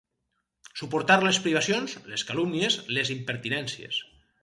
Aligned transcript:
Suportar 0.81 1.17
les 1.27 1.39
privacions, 1.45 1.95
les 2.15 2.25
calúmnies, 2.33 2.81
les 2.99 3.15
impertinències. 3.21 4.05